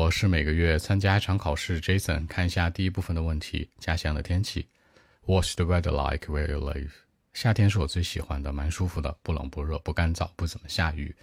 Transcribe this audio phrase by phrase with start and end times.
[0.00, 2.25] 我是每个月参加一场考试，Jason。
[2.25, 4.65] 看一下第一部分的问题：家乡的天气。
[5.25, 6.91] What's the weather like where you live？
[7.33, 11.13] 夏天是我最喜欢的，蛮舒服的，不冷不热，不干燥，不怎么下雨。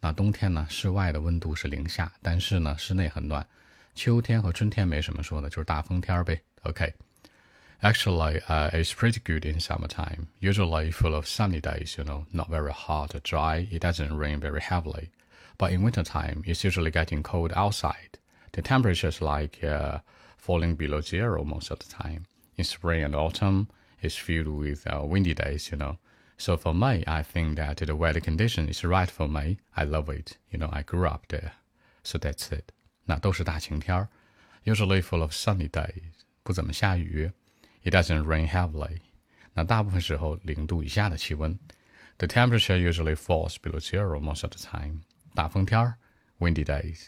[0.00, 0.66] 那冬天呢？
[0.68, 3.46] 室外的温度是零下，但是呢，室内很暖。
[3.94, 6.42] 秋天和春天没什么说的，就是大风天呗。
[6.62, 10.26] OK。Actually, uh, it's pretty good in summertime.
[10.40, 13.68] Usually full of sunny days, you know, not very hot or dry.
[13.70, 15.10] It doesn't rain very heavily.
[15.58, 18.18] But in wintertime, it's usually getting cold outside.
[18.55, 19.99] The temperature is like uh,
[20.37, 22.25] falling below zero most of the time.
[22.57, 23.67] In spring and autumn,
[24.01, 25.97] it's filled with uh, windy days, you know.
[26.37, 29.57] So for me, I think that the weather condition is right for me.
[29.77, 30.37] I love it.
[30.49, 31.51] You know, I grew up there.
[32.03, 32.71] So that's it.
[33.05, 34.09] 那都是大晴天儿，
[34.63, 36.11] usually full of sunny days，
[36.43, 37.31] 不怎么下雨。
[37.83, 38.99] It doesn't rain heavily。
[39.53, 41.57] 那大部分时候零度以下的气温。
[42.17, 45.01] The temperature usually falls below zero most of the time。
[45.33, 45.95] 大风天儿，
[46.39, 47.07] windy days。